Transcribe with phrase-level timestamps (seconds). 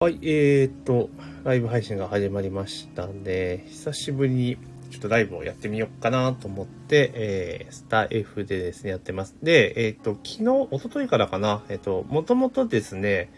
[0.00, 1.10] はい、えー、っと、
[1.42, 4.56] ライブ配信が始まりましたんで、久しぶりに
[4.92, 9.34] ちょっとライブをやってみようかなと思って、えー、スター F でですね、やってます。
[9.42, 13.32] で、えー、っと、昨日、一昨日からかな、えー、っと、もともとですね、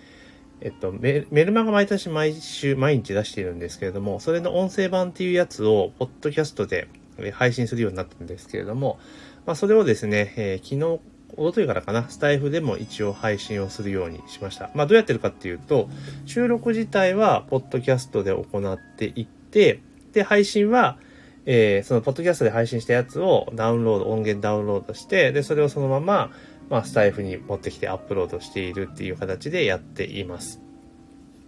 [0.60, 6.88] えっとメ、ルマガ毎年毎週、毎日出しているんですけれども、それの音声版っていうやつを、ポッドキャストで
[7.32, 8.98] 配信するようになったんですけれども、
[9.46, 11.00] まあ、それをですね、えー、昨日
[11.36, 14.70] おとといからかな、スタイフでも一応配信をするようにしました。
[14.74, 15.88] まあ、どうやってるかっていうと、
[16.26, 19.80] 収録自体は、ポッドキャストで行っていって、
[20.12, 20.98] で、配信は、
[21.46, 26.30] えー、そのポッドキャストで配信したやつをダウンロード、音源ダウンロードして、で、それをそのまま、
[26.68, 30.60] まあ、スタイフに持ってきてアップロードしているっていう形でやっています。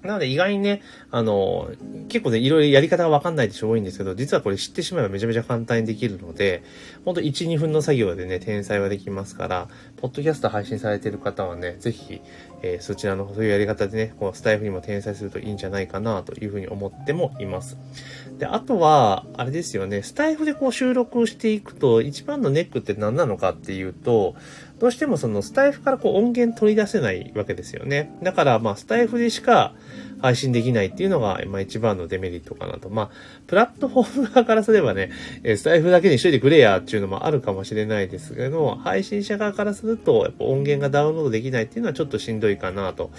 [0.02, 1.70] なので意外にね、あの、
[2.08, 6.64] 結構ね、いろいろやり方がわかんないって人多いんですけど、実はこれ知ってしまえばめちゃめちゃ簡単にできるので、
[7.04, 12.20] ほんと1、2分の作業でね、転載はできますから、ポッドキャスト配信されてる方はね、ぜひ、
[12.62, 17.78] えー、そちらのそういうやり方でね、このスタイフにも転載するといいんじゃないかなというふうに思ってもいます。
[18.38, 24.34] で、あとは、あれですよね、スタイフでこう収録していくと、一番のネックって何なのかっていうと、
[24.82, 28.18] どうしてもそのスタイフからこう音源取り出せないわけですよね。
[28.20, 29.74] だからまあスタイフでしか
[30.20, 32.90] 配信できないっていうのがまあ一番のデメリットかなと。
[32.90, 33.10] まあ、
[33.46, 35.12] プラットフォーム側からすればね、
[35.44, 43.12] スタイフだけにしといてくれやっていうのもあるかもしれないですけど、配信者側からするとやっぱ音源がダウンロードできないっていうのはちょっとしんどいかなと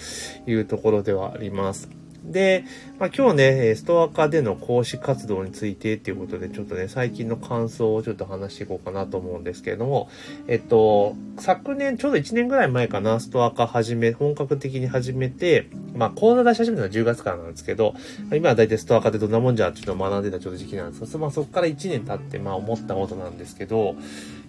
[0.46, 2.03] いうところではあります。
[2.24, 2.64] で、
[2.98, 10.08] まあ、今日ね、ストア化での講師活動についてっていうことで、ちょっとね、最近の感想をちょっと話していこうかなと思うんですけれども、
[10.48, 17.94] えっと、昨年、ちょうど1年ぐらい前かな、ストア化始め、本格的に始めて、まあ、講座出し始めたのは10月からなんですけど、
[18.32, 23.96] 今は大体ストア化ってどんなもんじゃっていうのを学んでたちょっと時期なんですが、まあ、そこから1年経って、まあ、思ったことなんですけど、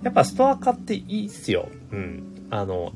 [0.04, 1.70] やっぱストア化っていいっすよ。
[1.92, 2.24] うん。
[2.50, 2.94] あの、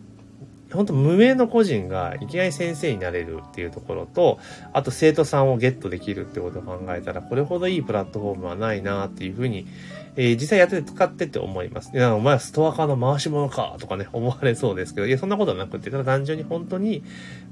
[0.73, 4.39] 本当無名の個人がいきなり先生になれるっていうところと、
[4.73, 9.67] あと生徒さんをゲットできるってことを考えたら、これほどいいプラットフォームはないなっていうふうに、
[10.16, 11.92] えー、実際やってて使ってって思います。
[11.94, 17.04] いや、お前はストア化の回し物かとかね、 思われそうですけど、いや、そんなことなくて、ただ単純に本当に、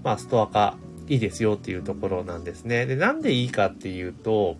[0.03, 0.77] まあ、ストア化
[1.07, 2.85] いいですよっていうところなんですね。
[2.85, 4.57] で、なんでいいかっていうと、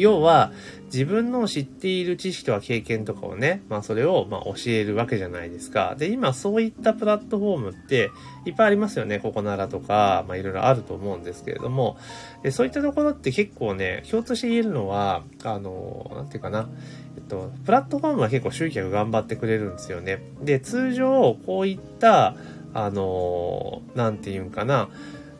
[0.00, 0.52] 要は、
[0.94, 5.96] 自分の知っている知識とか経験とかをね、まあそれをま教えるわけじゃないですか。
[5.98, 8.10] で、今そういったプラットフォームって
[8.46, 9.18] いっぱいありますよね。
[9.18, 11.96] ここならとか、まあいろいろあると思うんですけれども、
[12.44, 16.68] でそういったところって結構ね、共通して言えるのは、あの、なんていうかな、
[17.16, 20.22] えっと、プラットフォームは結構集客頑張ってくれるんですよね。
[20.42, 22.36] で、通常こういった、
[22.72, 24.88] あの、なんていうんかな、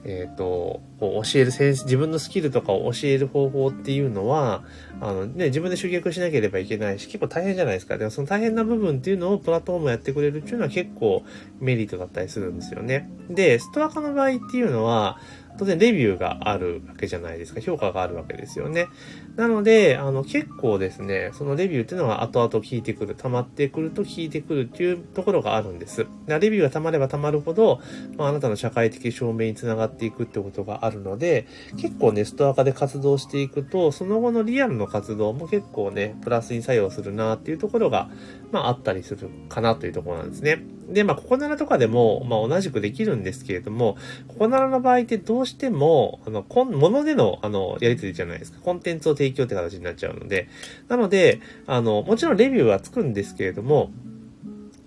[0.04, 4.62] えっ、ー、と、こう教える先生、自分のスキルとかを教える方法っていうのは、
[5.00, 7.96] あのね、自分で集客しなければいけないし、結構大変じゃないですか。
[7.96, 11.24] でもその大変な部分っていうのをプラットフォームやってくれるっていうのは結構
[11.60, 13.10] メリットだったりするんですよね。
[13.30, 15.18] で、ストア化の場合っていうのは、
[15.58, 17.60] 当然レビューがあるわけじゃないですか。
[17.60, 18.88] 評価があるわけですよね。
[19.36, 26.06] なので、あの、結構ですね、そのレビューっていうのは後々聞いてくる、溜まってくると聞いてくるっていうところがあるんです。
[26.26, 27.80] レビューが溜まれば溜まるほど、
[28.16, 31.46] まあ、あなたの社会的証明につながっていくってことがあるので、
[31.80, 38.10] 結構ね、ストア化で活動していくと、その後のリアルの活動も結構ね、プラスに作用するなっていうところが、
[38.52, 40.62] まあ、あったりするかなというところなんですね。
[40.88, 43.96] で、まあ、ここならとかでも、まあ、同じくできるんですけれども、
[44.28, 48.58] ここならの場合ってどうしても、あの、こん、ものでの、あの、やりとりじゃないですか。
[48.60, 50.48] コンテンツを提供って形になっちゃうので。
[50.88, 53.90] なので、あの、もちろんレビューはつくんですけれども、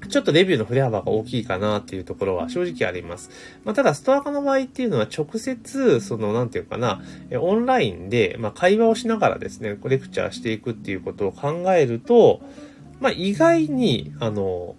[0.10, 3.30] ちょっとレビューの振れ幅が大きいかなっていうところは正直あります。
[3.66, 7.02] まあ、ただ、ストア化の場合っていうのは直接、その、なんていうかな、
[7.40, 12.42] オンラインで、ま、会話をしながらですね、レクチャーしていくっていうことを考えると、
[13.00, 14.76] まあ、意外に、あの、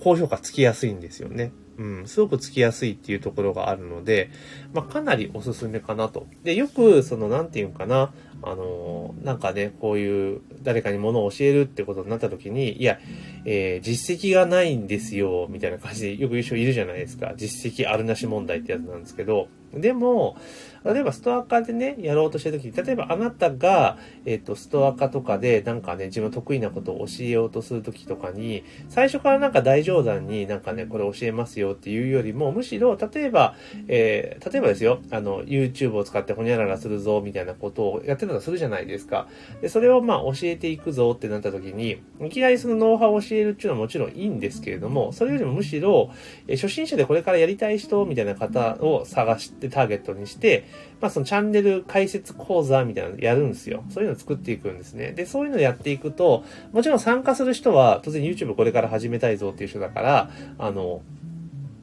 [0.00, 1.52] 高評価つきやすいんですよね。
[1.78, 4.30] うん、すごくつきやすいっていうところがあるので、
[4.74, 6.26] まあ、かなりおすすめかなと。
[6.44, 8.12] で、よく、その、なんていうかな、
[8.42, 12.98] あの、なんかね、こういう誰かに物を教えるってことになった時に、いや、
[13.46, 17.32] えー、実績がないんですよ、みたいな感じでよく言う人いるじゃないですか。
[17.36, 20.36] 実績あるなし問題ってやつなんですけど、でも、
[20.84, 33.54] 例えばストア化でね、やろうとしたとき、例えばあなたが、えっ、と、ストア化とかで、なんかね、自分得意なことを教えようとするときとかに、最初からなんか大冗談になんかね、これ教えますよっていうよりも、むしろ、例えば、
[33.88, 39.28] えー、例えばですよ、あの、YouTube を使ってほにゃららするぞ、みたいなことをやってたとするじゃないですか。
[39.60, 46.10] で、それをまあ教えていくぞってなったときに、いきなりそのノウハウを教えるっていうのはもちろんいいんですけれども、それよりもむしろ、
[46.48, 50.64] え初心者でこれからやりたい人みたいな方を探してターゲットにして、
[51.00, 53.84] まあそのチャンネル解説講座みたいなのやるんですよ。
[53.90, 55.12] そういうのを作っていくんですね。
[55.12, 61.02] で、そういうのをやっていくと、もちろん参加する人は当然 YouTube これから始めたいぞっていう人だから、あの、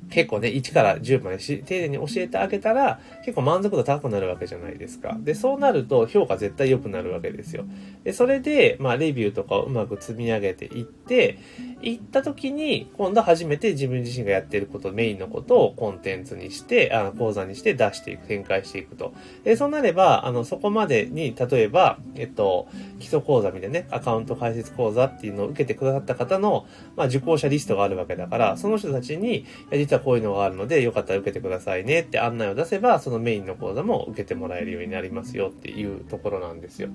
[0.09, 5.17] 結構ね、1から10までし丁寧に教えてあげたら、結構満足度高くなるわけじゃないですか。
[5.19, 7.65] で、そうなると評価絶対良くなるわけですよ。
[8.03, 11.37] で、それで、まあ、レビューとかをうまく積み上げていって、
[11.81, 19.13] 行った時に、今度初めて自分自身がやっていること、メインのことをコンテンツにして、あの講座にして出していく、展開していくと。
[19.43, 22.67] で、そうなれば、あの、そこまでに、例えば、えっと、
[22.99, 26.65] 基礎講座見てね、アカウント開設講座っていうのを受けてくださった方の、
[26.95, 36.89] まあ、受講者リストがあるわけだから、その人たちに、実はこういうのがあるので、よかったら受けてくださいねって案内を出せば、そのメインの講座も受けてもらえるようになりますよっていうところなんですよ。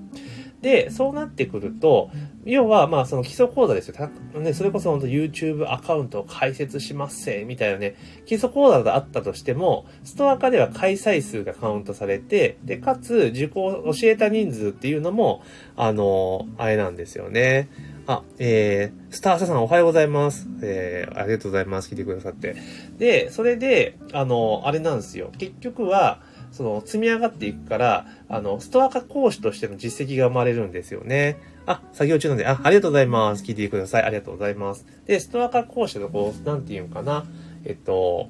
[0.60, 2.10] で、そうなってくると、
[2.44, 4.10] 要は、まあ、その基礎講座ですよ。
[4.40, 7.94] ね、それこそ本当 YouTube アカウントを開設しますせ、みたいなね、
[8.26, 15.42] 基礎講座があったとしても、ストア化では開催数がカウントされて、で、かつ、受講、教えた人数っていうのも、
[15.76, 17.68] あの、あれなんですよね。
[18.06, 20.48] あ、えー、スターサさんおはようございます。
[20.62, 21.90] えー、ありがとうございます。
[21.90, 22.56] 聞いてくださって。
[22.98, 25.30] で、それで、あの、あれなんですよ。
[25.38, 26.20] 結局は、
[26.50, 31.38] その、積み上がっていくから、あの、ストア化講師としての実績が生まれるんですよね。
[31.66, 33.44] あ、作業中なんで、あ、ありがとうございます。
[33.44, 34.02] 聞いてください。
[34.02, 34.86] ありがとうございます。
[35.06, 37.24] で、ストア化講師のこう、なんていうかな。
[37.64, 38.28] えっと、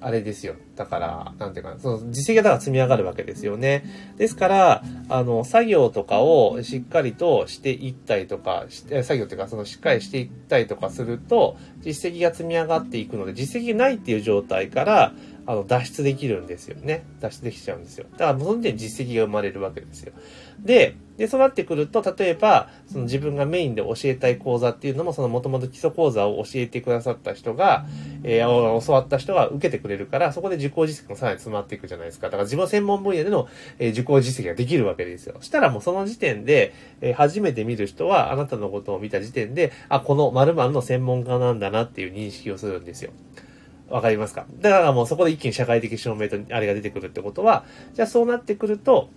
[0.00, 0.54] あれですよ。
[0.76, 3.84] だから、なんていうかな、その実績がだから積み上がるわけですよね。
[4.16, 15.12] ですから、あの、作業とかをしっかりとしていったりとか、作業っていうか、そのしっかりしていったりとかすると、実績が積み上がっていくので、実績がないっていう状態から、
[15.46, 17.04] あの、脱出できるんですよね。
[17.20, 18.06] 脱出できちゃうんですよ。
[18.12, 20.12] だから、その時点実績が生まれるわけですよ。
[20.60, 27.86] で、で、そうなってくると、例えば、その自分がメインで教えたい講座っていうのも、その元々基礎講座を教えてくださった人が、
[28.22, 32.26] えー、教わった人が受けてくれるから、そこで受講実績もさらに詰まっていくじゃないですか。
[32.26, 33.48] だから自分専門分野での、
[33.78, 35.36] えー、受講実績ができるわけですよ。
[35.40, 43.12] したらもうその時点で、えー、初めて見る人は、あなたのことを見た時点で、あ、この〇〇の専門家なんだなっていう認識をするんですよ。
[43.88, 44.46] わかりますか？
[44.60, 49.10] だからもうそこで一気に社会的証明とあれが出てくるってことは、じゃあそうなってくると、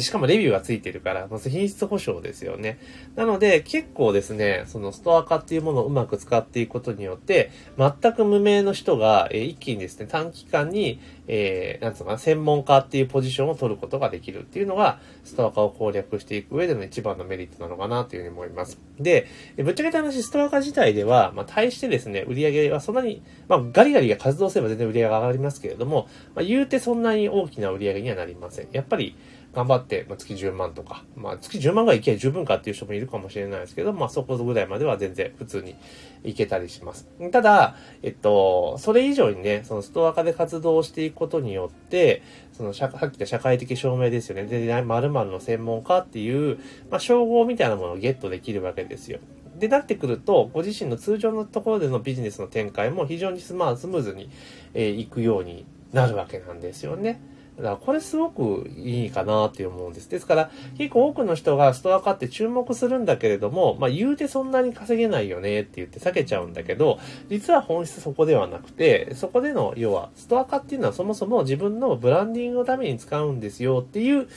[0.00, 2.78] しかもレビューがついてるから、まず品質保証ですよね。
[3.16, 18.78] なので、結構ですね、そのストア化っていうものをうまく使っていくことによって、全く無名の人が、え、一気にですね、短期間に、えー、なんつうかな、専門家っていうポジションを取ることができるっていうのが、ストア化を攻略していく上での一番のメリットなのかなというふうに思います。
[19.00, 19.26] で、
[19.56, 28.68] ぶっちゃけた話、ストア化自体では、まあ、対してですね、売り上げはそんなに、まあ、ガリガリが活動すれば全然売り上げが上がりますけれども、まあ、言うてそんなに大きな売り上げにはなりません。
[28.72, 29.16] やっぱり、
[29.54, 35.76] 頑張って、まあ、月10万とか、まあ、月10万がいけば十分かっていう人もいるかもしれないですけど、まあ、そこぐらいまでは全然普通に
[36.24, 37.08] いけたりします。
[37.30, 42.22] ただ、えっと、それ以上にね、そのストア化で活動していくことによって、
[42.52, 44.44] その、さっき言った社会的証明ですよね。
[44.46, 46.58] で、〇〇の専門家っていう、
[46.90, 49.20] まあ、称号みたいなものをゲットできるわけですよ。
[49.58, 54.28] で、なってくると、ご自身の通常のところでのビジネスの展開も非常にスマースムーズに、
[54.74, 57.20] えー、いくようになるわけなんですよね。
[57.56, 60.10] だからこれすごくいいかなって思うんです。
[60.10, 66.98] ですから、結構多くの人がストア化って注目するんだけれども、まあ言うてそんなに稼げないよねって言って避けちゃうんだけど、
[67.28, 74.28] 実は本質そこではなくて、そこでの、要は、ストア化っていうのはそもそも自分のブランディングのために使うんですよっていう、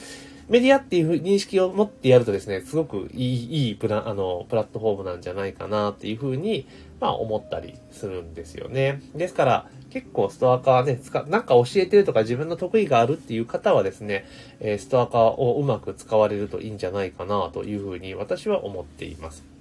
[0.48, 6.66] メディアっていう認識を持ってやるとですね、すごくいい、いいプラ、あの、プラットフォームなんじゃないかなっていうふうに、
[7.00, 9.02] まあ思ったりするんですよね。
[9.14, 14.26] ですから、結構ストアカーね、使、なんか教えてるとか自分の得意があるっていう方はですね、
[14.60, 19.57] え、ストアカーをうまく使われるといいんじゃないかなというふうに私は思っています。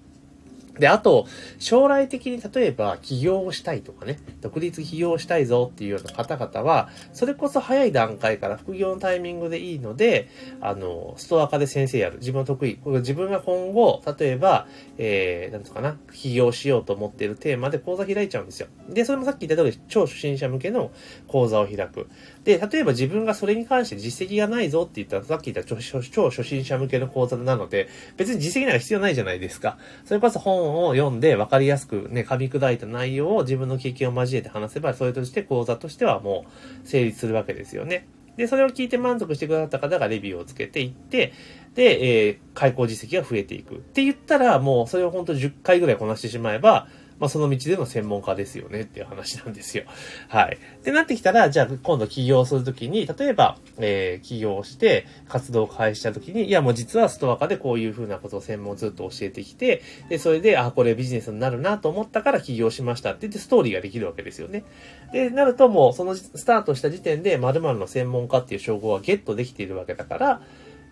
[0.80, 1.28] で、あと、
[1.60, 10.30] 将来的に例えば起業をしたいとかね、独立起業したいぞっていうような方々は、それこそ早い段階から副業のタイミングでいいので、
[10.62, 12.20] あの、ストア化で先生やる。
[12.20, 12.76] 自分の得意。
[12.76, 14.68] これ自分が今後、例えば、
[14.98, 18.68] えー、なんとかな、起業しようと思っているテーマで講座開いちゃうんですよ。
[18.90, 20.92] で、それもさっき言った通り、超初心者向けの
[21.28, 22.08] 講座を開く。
[22.44, 25.76] で、例えば自分がそれに関して実績がないぞって言ったら、さっき言った
[26.10, 29.78] 超初心者向けの講座なので、別に実績なんか必要ないじゃないですか。
[30.06, 36.46] それこそ本を読んで分かりやすくね、噛み砕いた内容を自分の経験を交えて話せば、それとして講座としてはも
[36.84, 38.08] う成立するわけですよね。
[38.38, 41.34] で、それを聞いて満足してくださった方がレビューをつけていって、
[41.74, 43.76] で、えー、開講実績が増えていく。
[43.76, 46.88] って言ったら、もうそれを本当10回ぐらいこなしてしまえば、
[47.20, 49.86] まあ、その道での専門家ですよねっていう話なんですよ。
[50.30, 50.56] はい。
[50.56, 64.64] ってなってきたら、じゃあ今度起業するときに、例えば、えー、起業して活動を開始したときに、いやもう実はストア化でこういうふうなことを専門ずっと教えてきて、で、それで、あ、これビジネスになるなと思ったから起業しましたって言ってストーリーができるわけですよね。
[65.12, 70.42] で、なるともうそのスタートした時点で〇〇の専門家っていう称号はゲットできているわけだから、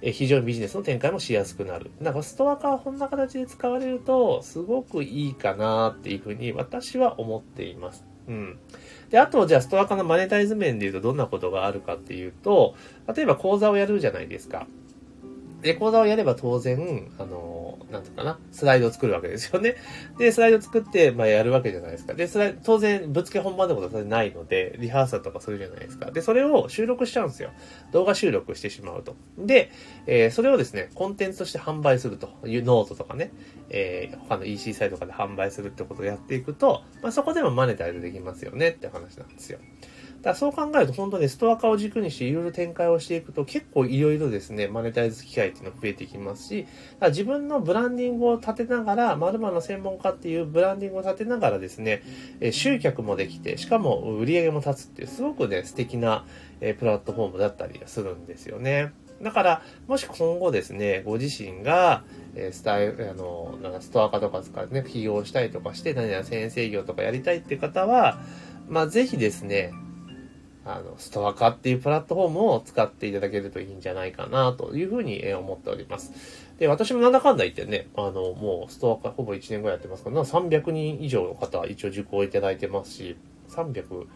[0.01, 1.91] え非常にビジネスの展開もしやすくなる。
[1.99, 8.05] なんかストア化はこんな形で使われると、すごくいいかなっていうふうに私は思っています。
[8.27, 8.59] うん。
[9.09, 12.75] で、あと、じゃあ、ストア化のマネタイズ面で言うとどんなことがあるかっていうと、
[13.15, 14.67] 例えば講座をやるじゃないですか。
[15.65, 19.77] で、講座をやれば当然、あの、なんとかな、スライドを作るわけですよね。
[20.19, 22.13] で、スライド作って、まあ、やるわけじゃないですか。
[22.13, 26.11] で、スライ当然、ぶっつけ本番でもそれないので、リハーサルとかするじゃないですか。
[26.11, 27.49] で、それを収録しちゃうんですよ。
[27.93, 29.15] 動画収録してしまうと。
[29.39, 29.71] で、
[30.05, 33.31] えー、それをですね、コンテンツとして販売するというノートとかね、
[33.71, 39.57] えー、他の EC サイトとかで販売するってことをやっていくと、まあ、そこでもマネタイズできますよねって話なんですよ。
[40.25, 46.65] だそう考えると本当にストアカを軸にしていろいろ展開をしていくと結構いろいろですね、マネタイズ機会っていうのが増えてきますし、
[46.99, 52.01] だ自分のブランディングを立てながら、〇〇の専門家っていうブランディングを立てながらですね、
[52.41, 56.25] え集客もできて、しかも売り上げも立つっていうすごくね、素敵な、
[56.59, 58.93] えプラットフォームだったりするんですよね。
[59.21, 62.03] だから、もし今後ですね、ご自身が、
[62.33, 68.19] えスタイル、あの、なんかストア化とか使ってね、起業したりとかして、何や先生業とかやりたいって方は、
[68.67, 69.71] まあ、ぜひですね、
[70.65, 76.11] あの、ストアカっていうプラットフォームを使っていただけるといいんじゃないかなというふうに思っております。
[76.57, 83.15] で、私もなんだかんだ言ってね、あの、もうストア化ほぼ1年ぐらいやってますから、300人以上の方は一応受講いただいてますし、
[83.49, 84.07] 300、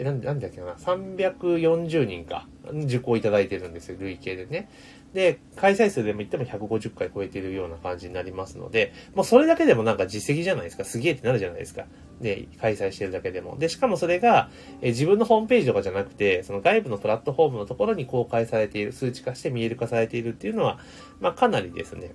[0.00, 4.70] え、なんなんだっけな、340人か、受講いただいてるんですよ、累計でね。
[5.12, 10.84] で、開催数でも言っても150回超えてるような感じになりますので、もうそれだけでもなんか実績じゃないですか。
[10.84, 11.84] すげえってなるじゃないですか。
[12.22, 13.58] で、開催してるだけでも。
[13.58, 14.48] で、しかもそれが、
[14.80, 20.78] え自分のホームページとかじゃなくて、その外部のプラットフォームのところに公開されている、数値化して見える化されているっていうのは、
[21.20, 22.14] まあかなりですね、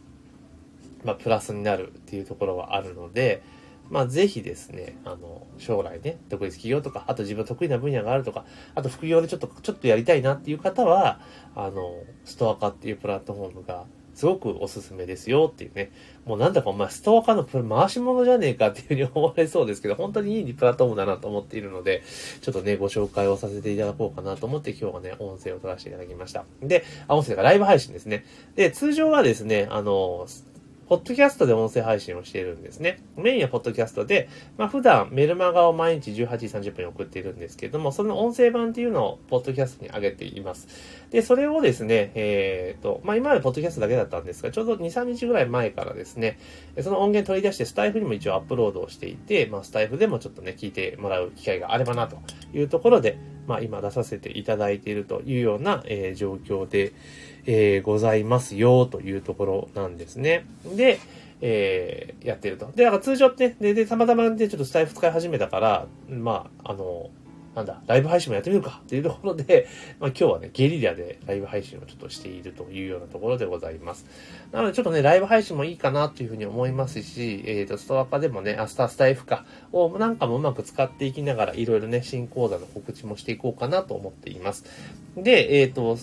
[1.03, 3.43] まあプラスになるっていうところはあるので、
[3.89, 11.19] まあ、ぜひですね、あの、将来ね、独立企業とか、あと自分得意な分野があるとか、あと副業でちょっと、ちょっとやりたいなっていう方は、
[11.55, 15.91] あの、ストア化っていうプラットフォームが、すごくおすすめですよっていうね。
[16.25, 22.01] もうなんだかお前ストア化の回し物じゃねえかっていうふうに思われそうですけど、本当にいいプラットフォームだなと思っているので、
[22.41, 26.45] ちょっとね、ご紹介をさせていただこうかなと思って今日はね、音声を取らせていただきました。
[26.61, 28.25] で、あ、音声がライブ配信ですね。
[28.55, 30.27] で、通常はですね、あの、
[30.87, 33.01] ポッドキャストで音声配信をしているんですね。
[33.17, 40.67] メインはポッドキャストで、まあ普段メルマガを毎日18時30分に送っているんですけれども、その音声版っていうのをポッドキャストに上げています。
[41.09, 46.37] で、それをですね、えっ、ー、と、まあ今までポッドキャストだけだったんですが、ちょうど2、3日ぐらい前からですね、
[46.81, 52.19] その音源取り出してスタイフにも一応アップロードをしていて、まあスタイフでもちょっとね、聞いてもらう機会があればなと
[52.53, 56.93] いうところで、まあ今出させていただいているというような、えー、状況で、
[57.45, 60.45] えー、ございますよというところなんですね。
[60.75, 60.99] で、
[61.41, 62.71] えー、やってると。
[62.75, 67.09] で、だから通常って、で、で、たまたまでちょっとスタイフ使い始めたから、まあ、あの、
[67.55, 69.67] なんだ、ライブ配信もやってみるかっていうところで、
[70.00, 74.05] まあ今日はね、ゲリラでライブ配信をちょっとしているというようなところでございます。
[74.51, 84.65] なのでちょっとね、ライブ配信もいいかなというふうに思いますし、えっ、ー、と、ストアカでもね、アスタースタイフかをなんかもうまく使っていきながら、いろいろね、新講座の告知もしていこうかなと思っています。
[85.15, 85.97] で、えっ、ー、と、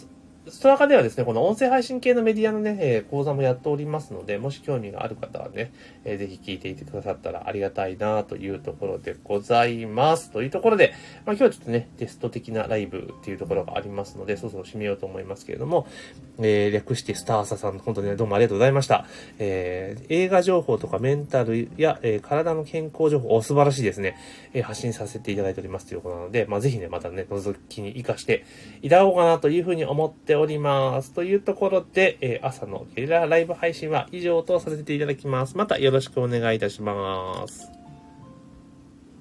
[0.48, 5.72] ストアカではですね、この音声配信系のメディアのね、え、講座もやっておりますので、もし興味がある方はね、
[6.04, 10.32] えー、ぜひ聞いていてくださったらありがたいなというところでございます。
[10.32, 10.94] というところで、
[11.24, 15.86] まあ、今日はちょっとね、テスト的なライブっていうところがありますので、そろそろ締めようと思いますけれども、
[16.38, 19.06] えー、略してスターサさん、本当にね、どうもありがとうございました。
[19.38, 24.16] えー、映画情報とかメンタルや、えー、体の健康情報、お素晴らしいですね、
[24.54, 28.44] えー、発信させていただいておりますということなので、まあ、ぜひね、またね、覗きに活かして
[28.82, 31.12] いただこうかなというふうに思ってております。
[31.12, 35.56] というところで、えー、朝のゲリラライブ配信は以上とさせていただきます。
[35.58, 37.81] またよろしくお願いいたします。